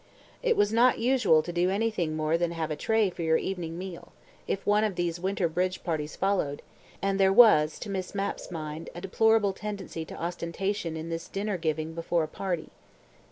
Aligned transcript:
It 0.41 0.57
was 0.57 0.73
not 0.73 0.97
usual 0.97 1.43
to 1.43 1.51
do 1.53 1.69
anything 1.69 2.15
more 2.15 2.35
than 2.35 2.53
"have 2.53 2.71
a 2.71 2.75
tray" 2.75 3.11
for 3.11 3.21
your 3.21 3.37
evening 3.37 3.77
meal, 3.77 4.13
if 4.47 4.65
one 4.65 4.83
of 4.83 4.95
these 4.95 5.19
winter 5.19 5.47
bridge 5.47 5.83
parties 5.83 6.15
followed, 6.15 6.63
and 7.03 7.19
there 7.19 7.31
was, 7.31 7.77
to 7.77 7.89
Miss 7.91 8.15
Mapp's 8.15 8.49
mind, 8.49 8.89
a 8.95 9.01
deplorable 9.01 9.53
tendency 9.53 10.03
to 10.05 10.15
ostentation 10.19 10.97
in 10.97 11.09
this 11.09 11.27
dinner 11.27 11.59
giving 11.59 11.93
before 11.93 12.23
a 12.23 12.27
party. 12.27 12.69